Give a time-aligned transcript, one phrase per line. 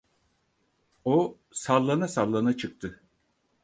[1.05, 3.01] O, sallana sallana çıktı.